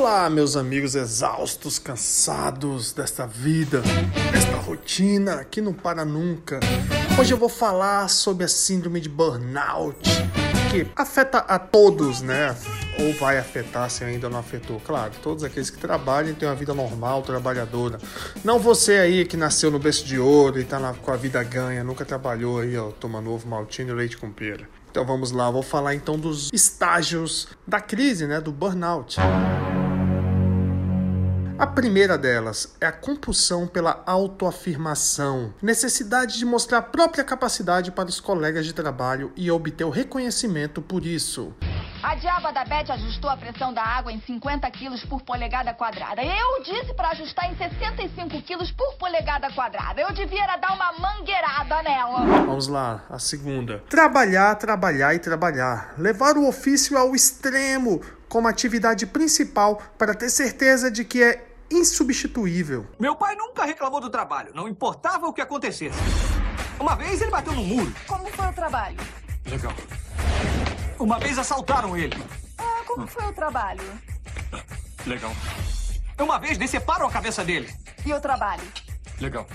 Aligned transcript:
Olá, 0.00 0.30
meus 0.30 0.56
amigos 0.56 0.94
exaustos, 0.94 1.78
cansados 1.78 2.90
desta 2.90 3.26
vida, 3.26 3.82
desta 4.32 4.56
rotina 4.56 5.44
que 5.44 5.60
não 5.60 5.74
para 5.74 6.06
nunca. 6.06 6.58
Hoje 7.20 7.34
eu 7.34 7.36
vou 7.36 7.50
falar 7.50 8.08
sobre 8.08 8.46
a 8.46 8.48
síndrome 8.48 8.98
de 8.98 9.10
burnout, 9.10 9.98
que 10.70 10.86
afeta 10.96 11.40
a 11.40 11.58
todos, 11.58 12.22
né? 12.22 12.56
Ou 12.98 13.12
vai 13.12 13.36
afetar 13.36 13.90
se 13.90 14.02
ainda 14.02 14.30
não 14.30 14.38
afetou. 14.38 14.80
Claro, 14.80 15.12
todos 15.22 15.44
aqueles 15.44 15.68
que 15.68 15.76
trabalham 15.76 16.34
têm 16.34 16.48
uma 16.48 16.54
vida 16.54 16.72
normal, 16.72 17.20
trabalhadora. 17.20 17.98
Não 18.42 18.58
você 18.58 18.94
aí 18.94 19.26
que 19.26 19.36
nasceu 19.36 19.70
no 19.70 19.78
berço 19.78 20.06
de 20.06 20.18
ouro 20.18 20.58
e 20.58 20.64
tá 20.64 20.80
na, 20.80 20.94
com 20.94 21.10
a 21.10 21.16
vida 21.16 21.42
ganha, 21.42 21.84
nunca 21.84 22.06
trabalhou 22.06 22.60
aí, 22.60 22.74
ó, 22.74 22.90
tomando 22.90 23.30
ovo 23.30 23.46
maltine 23.46 23.90
e 23.90 23.92
leite 23.92 24.16
com 24.16 24.32
pera. 24.32 24.66
Então 24.90 25.04
vamos 25.04 25.30
lá, 25.30 25.50
vou 25.50 25.62
falar 25.62 25.94
então 25.94 26.18
dos 26.18 26.48
estágios 26.54 27.48
da 27.66 27.82
crise, 27.82 28.26
né, 28.26 28.40
do 28.40 28.50
burnout. 28.50 29.18
A 31.60 31.66
primeira 31.66 32.16
delas 32.16 32.74
é 32.80 32.86
a 32.86 32.92
compulsão 32.92 33.66
pela 33.66 34.02
autoafirmação, 34.06 35.52
necessidade 35.60 36.38
de 36.38 36.46
mostrar 36.46 36.78
a 36.78 36.82
própria 36.82 37.22
capacidade 37.22 37.92
para 37.92 38.08
os 38.08 38.18
colegas 38.18 38.64
de 38.64 38.72
trabalho 38.72 39.30
e 39.36 39.50
obter 39.50 39.84
o 39.84 39.90
reconhecimento 39.90 40.80
por 40.80 41.04
isso. 41.04 41.54
A 42.02 42.14
diaba 42.14 42.50
da 42.50 42.64
Beth 42.64 42.90
ajustou 42.90 43.28
a 43.28 43.36
pressão 43.36 43.74
da 43.74 43.82
água 43.82 44.10
em 44.10 44.22
50 44.22 44.70
quilos 44.70 45.04
por 45.04 45.20
polegada 45.20 45.74
quadrada. 45.74 46.22
Eu 46.22 46.62
disse 46.62 46.94
para 46.94 47.10
ajustar 47.10 47.52
em 47.52 47.54
65 47.54 48.40
quilos 48.40 48.70
por 48.70 48.94
polegada 48.94 49.52
quadrada. 49.52 50.00
Eu 50.00 50.14
devia 50.14 50.42
era 50.42 50.56
dar 50.56 50.72
uma 50.72 50.94
mangueirada 50.94 51.82
nela. 51.82 52.24
Vamos 52.46 52.68
lá, 52.68 53.04
a 53.10 53.18
segunda. 53.18 53.84
Trabalhar, 53.90 54.54
trabalhar 54.54 55.14
e 55.14 55.18
trabalhar. 55.18 55.92
Levar 55.98 56.38
o 56.38 56.48
ofício 56.48 56.96
ao 56.96 57.14
extremo 57.14 58.00
como 58.30 58.48
atividade 58.48 59.04
principal 59.06 59.82
para 59.98 60.14
ter 60.14 60.30
certeza 60.30 60.90
de 60.90 61.04
que 61.04 61.22
é 61.22 61.49
insubstituível. 61.70 62.86
Meu 62.98 63.14
pai 63.14 63.34
nunca 63.36 63.64
reclamou 63.64 64.00
do 64.00 64.10
trabalho, 64.10 64.52
não 64.54 64.68
importava 64.68 65.26
o 65.26 65.32
que 65.32 65.40
acontecesse. 65.40 65.98
Uma 66.78 66.96
vez 66.96 67.20
ele 67.20 67.30
bateu 67.30 67.52
no 67.52 67.62
muro. 67.62 67.92
Como 68.06 68.26
foi 68.28 68.46
o 68.46 68.52
trabalho? 68.52 68.96
Legal. 69.46 69.74
Uma 70.98 71.18
vez 71.18 71.38
assaltaram 71.38 71.96
ele. 71.96 72.16
Ah, 72.58 72.82
como 72.86 73.06
foi 73.06 73.24
o 73.26 73.32
trabalho? 73.32 73.82
Legal. 75.06 75.34
Uma 76.18 76.38
vez 76.38 76.58
deceparam 76.58 77.06
a 77.06 77.10
cabeça 77.10 77.44
dele. 77.44 77.72
E 78.04 78.12
o 78.12 78.20
trabalho? 78.20 78.62
Legal. 79.20 79.46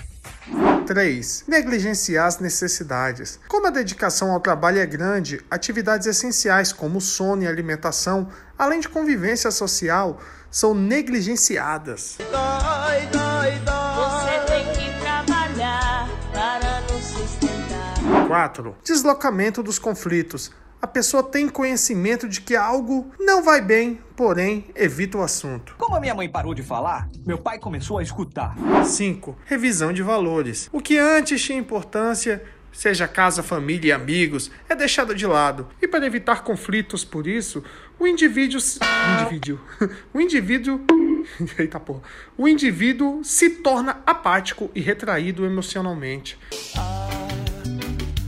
3. 0.86 1.44
Negligenciar 1.48 2.26
as 2.26 2.38
necessidades. 2.38 3.40
Como 3.48 3.66
a 3.66 3.70
dedicação 3.70 4.30
ao 4.30 4.40
trabalho 4.40 4.78
é 4.78 4.86
grande, 4.86 5.44
atividades 5.50 6.06
essenciais 6.06 6.72
como 6.72 7.00
sono 7.00 7.42
e 7.42 7.46
alimentação, 7.46 8.28
além 8.56 8.78
de 8.80 8.88
convivência 8.88 9.50
social, 9.50 10.20
são 10.56 10.72
negligenciadas. 10.72 12.16
Dói, 12.18 13.06
dói, 13.12 13.58
dói. 13.58 14.08
Você 14.08 14.40
tem 14.46 14.64
que 14.72 15.00
trabalhar 15.00 16.08
para 16.32 16.80
nos 16.80 17.04
sustentar. 17.04 18.26
4. 18.26 18.74
Deslocamento 18.82 19.62
dos 19.62 19.78
conflitos. 19.78 20.50
A 20.80 20.86
pessoa 20.86 21.22
tem 21.22 21.46
conhecimento 21.46 22.26
de 22.26 22.40
que 22.40 22.56
algo 22.56 23.10
não 23.20 23.42
vai 23.42 23.60
bem, 23.60 24.00
porém 24.16 24.66
evita 24.74 25.18
o 25.18 25.22
assunto. 25.22 25.74
Como 25.76 25.94
a 25.94 26.00
minha 26.00 26.14
mãe 26.14 26.26
parou 26.26 26.54
de 26.54 26.62
falar, 26.62 27.06
meu 27.26 27.36
pai 27.36 27.58
começou 27.58 27.98
a 27.98 28.02
escutar. 28.02 28.56
5. 28.82 29.36
Revisão 29.44 29.92
de 29.92 30.02
valores. 30.02 30.70
O 30.72 30.80
que 30.80 30.96
antes 30.96 31.42
tinha 31.42 31.58
importância 31.58 32.42
seja 32.76 33.08
casa, 33.08 33.42
família 33.42 33.88
e 33.88 33.92
amigos, 33.92 34.50
é 34.68 34.74
deixado 34.74 35.14
de 35.14 35.26
lado. 35.26 35.66
E 35.80 35.88
para 35.88 36.04
evitar 36.06 36.44
conflitos 36.44 37.04
por 37.04 37.26
isso, 37.26 37.64
o 37.98 38.06
indivíduo. 38.06 38.60
O 38.60 39.22
indivíduo. 39.22 39.60
O 40.12 40.20
indivíduo. 40.20 40.80
Eita 41.58 41.80
porra. 41.80 42.02
O 42.36 42.46
indivíduo 42.46 43.24
se 43.24 43.48
torna 43.50 44.02
apático 44.06 44.70
e 44.74 44.80
retraído 44.80 45.44
emocionalmente. 45.46 46.38
Ah, 46.76 47.08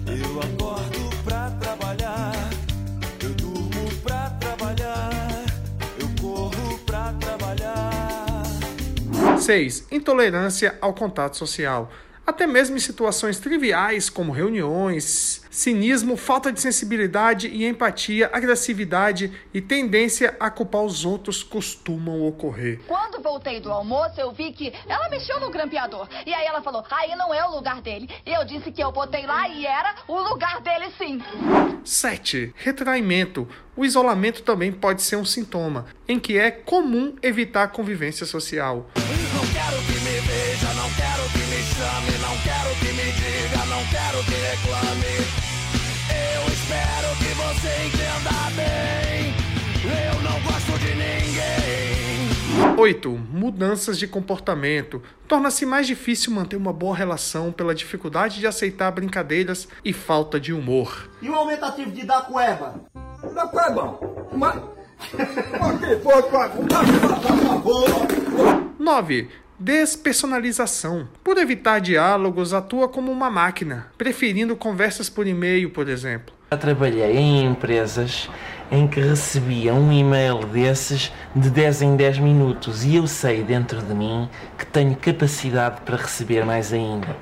eu 0.06 0.41
acordo 0.41 1.22
pra 1.25 1.50
trabalhar. 1.53 2.32
Eu 3.22 3.34
durmo 3.34 4.00
pra 4.03 4.30
trabalhar. 4.30 5.44
Eu 6.00 6.09
corro 6.20 6.78
pra 6.86 7.12
trabalhar. 7.12 8.44
6. 9.38 9.86
Intolerância 9.91 10.76
ao 10.80 10.94
contato 10.94 11.36
social. 11.36 11.92
Até 12.28 12.47
mesmo 12.47 12.77
em 12.77 12.78
situações 12.78 13.39
triviais 13.39 14.11
como 14.11 14.33
reuniões, 14.33 15.43
cinismo, 15.50 16.15
falta 16.15 16.53
de 16.53 16.61
sensibilidade 16.61 17.49
e 17.49 17.66
empatia, 17.66 18.28
agressividade 18.31 19.33
e 19.55 19.62
tendência 19.62 20.37
a 20.39 20.50
culpar 20.50 20.83
os 20.83 21.06
outros 21.06 21.43
costumam 21.43 22.27
ocorrer. 22.27 22.81
Quando 22.87 23.22
voltei 23.22 23.61
do 23.61 23.72
almoço, 23.72 24.21
eu 24.21 24.31
vi 24.31 24.53
que 24.53 24.75
ela 24.87 25.09
mexeu 25.09 25.41
no 25.41 25.49
grampeador. 25.49 26.06
E 26.27 26.34
aí 26.34 26.44
ela 26.44 26.61
falou: 26.61 26.84
aí 26.91 27.16
não 27.16 27.33
é 27.33 27.43
o 27.47 27.50
lugar 27.56 27.81
dele. 27.81 28.11
E 28.27 28.31
eu 28.31 28.45
disse 28.45 28.71
que 28.71 28.84
eu 28.84 28.93
botei 28.93 29.25
lá 29.25 29.49
e 29.49 29.65
era 29.65 29.95
o 30.06 30.21
lugar 30.21 30.60
dele 30.60 30.93
sim. 30.99 31.22
7. 31.83 32.53
Retraimento. 32.59 33.49
O 33.75 33.87
isolamento 33.87 34.43
também 34.43 34.71
pode 34.71 35.00
ser 35.00 35.16
um 35.16 35.25
sintoma, 35.25 35.87
em 36.06 36.21
que 36.21 36.37
é 36.37 36.50
comum 36.50 37.16
evitar 37.22 37.62
a 37.62 37.69
convivência 37.69 38.27
social. 38.27 38.91
Não 39.34 39.47
quero 39.50 39.97
não 40.88 40.94
quero 40.94 41.22
que 41.31 41.38
me 41.38 41.62
chame, 41.62 42.19
não 42.19 42.37
quero 42.38 42.71
que 42.76 42.93
me 42.93 43.12
diga, 43.12 43.66
não 43.66 43.84
quero 43.88 44.25
que 44.25 44.34
reclame. 44.34 45.16
Eu 46.09 46.43
espero 46.53 47.09
que 47.19 47.34
você 47.34 47.69
entenda 47.87 48.32
bem. 48.56 49.34
Eu 49.84 50.22
não 50.22 50.41
gosto 50.41 50.78
de 50.78 50.94
ninguém. 50.94 52.78
8. 52.78 53.10
Mudanças 53.10 53.98
de 53.98 54.06
comportamento. 54.06 55.03
Torna-se 55.27 55.66
mais 55.66 55.87
difícil 55.87 56.32
manter 56.32 56.56
uma 56.56 56.72
boa 56.72 56.97
relação 56.97 57.53
pela 57.53 57.75
dificuldade 57.75 58.41
de 58.41 58.47
aceitar 58.47 58.91
brincadeiras 58.91 59.69
e 59.84 59.93
falta 59.93 60.41
de 60.41 60.54
humor. 60.54 61.10
E 61.21 61.28
o 61.28 61.34
aumentativo 61.34 61.91
de 61.91 62.06
da 62.06 62.22
cueba? 62.22 62.81
Da 63.34 63.47
cueba? 63.47 63.98
Mas... 64.32 64.54
que 65.81 65.97
foi, 66.03 66.22
por 66.22 66.31
favor? 66.31 66.66
9. 68.78 69.28
Despersonalização. 69.60 71.08
Por 71.24 71.36
evitar 71.36 71.80
diálogos, 71.80 72.54
atua 72.54 72.88
como 72.88 73.10
uma 73.10 73.28
máquina, 73.28 73.88
preferindo 73.98 74.54
conversas 74.54 75.10
por 75.10 75.26
e-mail, 75.26 75.70
por 75.70 75.88
exemplo. 75.88 76.32
Já 76.52 76.56
trabalhei 76.56 77.16
em 77.16 77.44
empresas 77.44 78.30
em 78.70 78.86
que 78.86 79.00
recebia 79.00 79.74
um 79.74 79.92
e-mail 79.92 80.47
desses 80.47 81.12
de 81.34 81.50
10 81.50 81.82
em 81.82 81.97
10 81.97 82.18
minutos 82.20 82.84
e 82.84 82.94
eu 82.94 83.08
sei 83.08 83.42
dentro 83.42 83.82
de 83.82 83.92
mim 83.92 84.28
que 84.56 84.64
tenho 84.64 84.94
capacidade 84.94 85.80
para 85.80 85.97
receber 85.97 86.44
mais 86.44 86.72
ainda. 86.72 87.16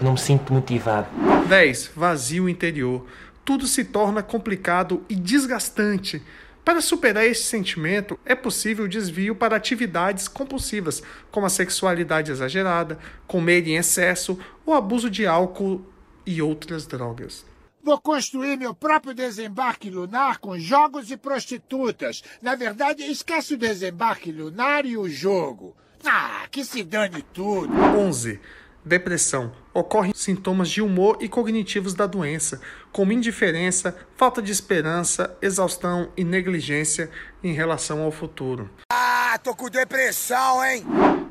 Não 0.00 0.12
me 0.12 0.18
sinto 0.18 0.52
motivado. 0.52 1.06
10. 1.48 1.92
Vazio 1.94 2.48
interior. 2.48 3.06
Tudo 3.44 3.64
se 3.64 3.84
torna 3.84 4.24
complicado 4.24 5.04
e 5.08 5.14
desgastante. 5.14 6.20
Para 6.66 6.80
superar 6.80 7.24
este 7.24 7.44
sentimento, 7.44 8.18
é 8.24 8.34
possível 8.34 8.86
o 8.86 8.88
desvio 8.88 9.36
para 9.36 9.54
atividades 9.54 10.26
compulsivas, 10.26 11.00
como 11.30 11.46
a 11.46 11.48
sexualidade 11.48 12.32
exagerada, 12.32 12.98
comer 13.24 13.68
em 13.68 13.76
excesso, 13.76 14.36
o 14.66 14.74
abuso 14.74 15.08
de 15.08 15.28
álcool 15.28 15.86
e 16.26 16.42
outras 16.42 16.84
drogas. 16.84 17.46
Vou 17.84 18.00
construir 18.00 18.56
meu 18.56 18.74
próprio 18.74 19.14
desembarque 19.14 19.88
lunar 19.88 20.38
com 20.38 20.58
jogos 20.58 21.08
e 21.08 21.16
prostitutas. 21.16 22.24
Na 22.42 22.56
verdade, 22.56 23.04
esquece 23.04 23.54
o 23.54 23.58
desembarque 23.58 24.32
lunar 24.32 24.84
e 24.84 24.96
o 24.96 25.08
jogo. 25.08 25.76
Ah, 26.04 26.48
que 26.50 26.64
se 26.64 26.82
dane 26.82 27.22
tudo. 27.32 27.72
11. 27.72 28.40
Depressão. 28.86 29.50
Ocorrem 29.74 30.14
sintomas 30.14 30.70
de 30.70 30.80
humor 30.80 31.18
e 31.20 31.28
cognitivos 31.28 31.92
da 31.92 32.06
doença, 32.06 32.60
como 32.92 33.10
indiferença, 33.10 33.96
falta 34.14 34.40
de 34.40 34.52
esperança, 34.52 35.36
exaustão 35.42 36.08
e 36.16 36.22
negligência 36.22 37.10
em 37.42 37.52
relação 37.52 38.00
ao 38.02 38.12
futuro. 38.12 38.70
Ah, 38.92 39.36
tô 39.42 39.56
com 39.56 39.68
depressão, 39.68 40.64
hein? 40.64 40.86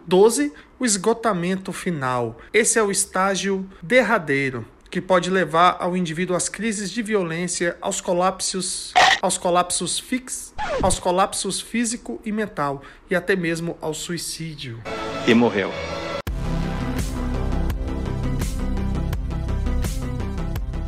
12. 0.05 0.51
O 0.77 0.85
esgotamento 0.85 1.71
final. 1.71 2.37
Esse 2.53 2.77
é 2.77 2.83
o 2.83 2.91
estágio 2.91 3.65
derradeiro, 3.81 4.67
que 4.91 4.99
pode 4.99 5.29
levar 5.29 5.77
ao 5.79 5.95
indivíduo 5.95 6.35
às 6.35 6.49
crises 6.49 6.91
de 6.91 7.01
violência, 7.01 7.77
aos 7.79 8.01
colapsos, 8.01 8.93
aos 9.21 9.37
colapsos 9.37 9.97
fix, 9.97 10.53
aos 10.83 10.99
colapsos 10.99 11.61
físico 11.61 12.19
e 12.25 12.33
mental 12.33 12.83
e 13.09 13.15
até 13.15 13.33
mesmo 13.33 13.77
ao 13.79 13.93
suicídio. 13.93 14.83
E 15.25 15.33
morreu. 15.33 15.71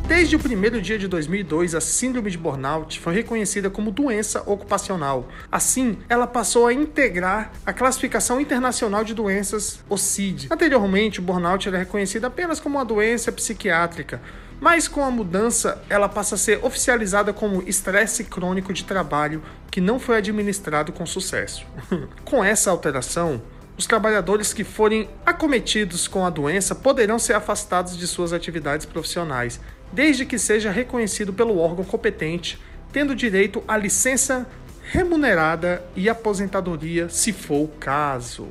Desde 0.08 0.36
o 0.36 0.38
primeiro 0.38 0.80
dia 0.80 0.98
de 0.98 1.06
2002, 1.06 1.74
a 1.74 1.82
síndrome 1.82 2.30
de 2.30 2.38
burnout 2.38 2.98
foi 2.98 3.12
reconhecida 3.12 3.68
como 3.68 3.90
doença 3.90 4.42
ocupacional. 4.46 5.28
Assim, 5.52 5.98
ela 6.08 6.26
passou 6.26 6.66
a 6.66 6.72
integrar 6.72 7.52
a 7.64 7.74
classificação 7.74 8.40
internacional 8.40 9.04
de 9.04 9.12
doenças, 9.12 9.84
o 9.86 9.98
CID. 9.98 10.48
Anteriormente, 10.50 11.20
o 11.20 11.22
burnout 11.22 11.68
era 11.68 11.76
reconhecido 11.76 12.24
apenas 12.24 12.58
como 12.58 12.78
uma 12.78 12.86
doença 12.86 13.30
psiquiátrica, 13.30 14.22
mas 14.58 14.88
com 14.88 15.04
a 15.04 15.10
mudança, 15.10 15.78
ela 15.90 16.08
passa 16.08 16.36
a 16.36 16.38
ser 16.38 16.64
oficializada 16.64 17.30
como 17.34 17.62
estresse 17.68 18.24
crônico 18.24 18.72
de 18.72 18.84
trabalho 18.84 19.42
que 19.70 19.78
não 19.78 20.00
foi 20.00 20.16
administrado 20.16 20.90
com 20.90 21.04
sucesso. 21.04 21.66
com 22.24 22.42
essa 22.42 22.70
alteração, 22.70 23.42
os 23.76 23.86
trabalhadores 23.86 24.52
que 24.52 24.64
forem 24.64 25.08
acometidos 25.24 26.08
com 26.08 26.26
a 26.26 26.30
doença 26.30 26.74
poderão 26.74 27.16
ser 27.16 27.34
afastados 27.34 27.96
de 27.96 28.08
suas 28.08 28.32
atividades 28.32 28.84
profissionais, 28.84 29.60
desde 29.92 30.24
que 30.24 30.38
seja 30.38 30.70
reconhecido 30.70 31.32
pelo 31.32 31.58
órgão 31.58 31.84
competente, 31.84 32.58
tendo 32.92 33.14
direito 33.14 33.62
à 33.66 33.76
licença 33.76 34.46
remunerada 34.90 35.84
e 35.94 36.08
aposentadoria, 36.08 37.08
se 37.08 37.32
for 37.32 37.64
o 37.64 37.68
caso. 37.68 38.48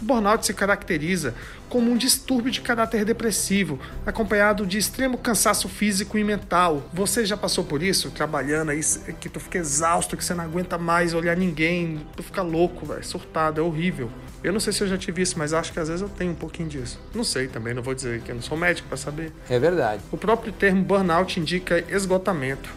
O 0.00 0.04
burnout 0.04 0.46
se 0.46 0.54
caracteriza 0.54 1.34
como 1.68 1.90
um 1.90 1.96
distúrbio 1.96 2.50
de 2.50 2.60
caráter 2.60 3.04
depressivo, 3.04 3.78
acompanhado 4.04 4.66
de 4.66 4.78
extremo 4.78 5.18
cansaço 5.18 5.68
físico 5.68 6.16
e 6.16 6.24
mental. 6.24 6.88
Você 6.92 7.24
já 7.24 7.36
passou 7.36 7.64
por 7.64 7.82
isso? 7.82 8.10
Trabalhando 8.10 8.70
aí, 8.70 8.80
que 9.20 9.28
tu 9.28 9.38
fica 9.38 9.58
exausto, 9.58 10.16
que 10.16 10.24
você 10.24 10.34
não 10.34 10.44
aguenta 10.44 10.78
mais 10.78 11.14
olhar 11.14 11.36
ninguém, 11.36 12.00
tu 12.16 12.22
fica 12.22 12.42
louco, 12.42 12.86
velho, 12.86 13.04
surtado, 13.04 13.60
é 13.60 13.64
horrível. 13.64 14.10
Eu 14.42 14.52
não 14.52 14.60
sei 14.60 14.72
se 14.72 14.82
eu 14.82 14.88
já 14.88 14.96
tive 14.96 15.20
isso, 15.20 15.38
mas 15.38 15.52
acho 15.52 15.72
que 15.72 15.78
às 15.78 15.88
vezes 15.88 16.02
eu 16.02 16.08
tenho 16.08 16.32
um 16.32 16.36
pouquinho 16.36 16.68
disso. 16.68 16.98
Não 17.14 17.22
sei 17.22 17.46
também, 17.46 17.74
não 17.74 17.82
vou 17.82 17.94
dizer 17.94 18.22
que 18.22 18.30
eu 18.30 18.34
não 18.34 18.42
sou 18.42 18.56
médico 18.56 18.88
para 18.88 18.96
saber. 18.96 19.32
É 19.48 19.58
verdade. 19.58 20.02
O 20.10 20.16
próprio 20.16 20.52
termo 20.52 20.82
burnout 20.82 21.38
indica 21.38 21.84
esgotamento. 21.88 22.70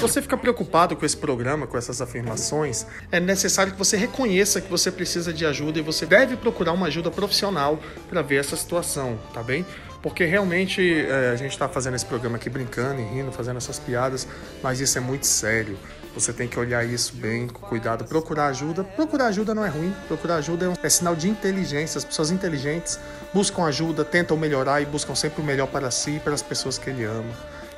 você 0.00 0.22
fica 0.22 0.36
preocupado 0.36 0.96
com 0.96 1.04
esse 1.04 1.16
programa, 1.16 1.66
com 1.66 1.76
essas 1.76 2.00
afirmações, 2.00 2.86
é 3.12 3.20
necessário 3.20 3.72
que 3.72 3.78
você 3.78 3.98
reconheça 3.98 4.60
que 4.60 4.70
você 4.70 4.90
precisa 4.90 5.30
de 5.32 5.44
ajuda 5.44 5.78
e 5.78 5.82
você 5.82 6.06
deve 6.06 6.36
procurar 6.36 6.72
uma 6.72 6.86
ajuda 6.86 7.10
profissional 7.10 7.78
para 8.08 8.22
ver 8.22 8.36
essa 8.36 8.56
situação, 8.56 9.18
tá 9.34 9.42
bem? 9.42 9.66
Porque 10.02 10.24
realmente 10.24 11.06
é, 11.06 11.30
a 11.30 11.36
gente 11.36 11.52
está 11.52 11.68
fazendo 11.68 11.94
esse 11.94 12.06
programa 12.06 12.36
aqui 12.36 12.48
brincando 12.48 13.00
e 13.00 13.04
rindo, 13.04 13.30
fazendo 13.30 13.58
essas 13.58 13.78
piadas, 13.78 14.26
mas 14.62 14.80
isso 14.80 14.96
é 14.96 15.00
muito 15.00 15.26
sério. 15.26 15.76
Você 16.14 16.32
tem 16.32 16.48
que 16.48 16.58
olhar 16.58 16.84
isso 16.84 17.14
bem, 17.14 17.46
com 17.46 17.60
cuidado, 17.60 18.04
procurar 18.04 18.46
ajuda. 18.46 18.82
Procurar 18.82 19.26
ajuda 19.26 19.54
não 19.54 19.64
é 19.64 19.68
ruim, 19.68 19.94
procurar 20.08 20.36
ajuda 20.36 20.66
é, 20.66 20.68
um, 20.68 20.74
é 20.82 20.88
sinal 20.88 21.14
de 21.14 21.28
inteligência. 21.28 21.98
As 21.98 22.04
pessoas 22.04 22.30
inteligentes 22.30 22.98
buscam 23.32 23.64
ajuda, 23.64 24.04
tentam 24.04 24.36
melhorar 24.36 24.80
e 24.80 24.86
buscam 24.86 25.14
sempre 25.14 25.40
o 25.40 25.44
melhor 25.44 25.68
para 25.68 25.90
si 25.90 26.16
e 26.16 26.20
para 26.20 26.34
as 26.34 26.42
pessoas 26.42 26.78
que 26.78 26.90
ele 26.90 27.04
ama. 27.04 27.32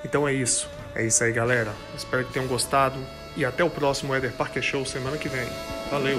Então 0.05 0.27
é 0.27 0.33
isso. 0.33 0.69
É 0.95 1.05
isso 1.05 1.23
aí, 1.25 1.33
galera. 1.33 1.73
Espero 1.97 2.25
que 2.25 2.33
tenham 2.33 2.49
gostado. 2.49 2.99
E 3.37 3.45
até 3.45 3.65
o 3.65 3.71
próximo 3.71 4.15
Eder 4.15 4.33
Parker 4.33 4.63
Show 4.63 4.85
semana 4.85 5.17
que 5.17 5.29
vem. 5.29 5.49
Valeu! 5.91 6.19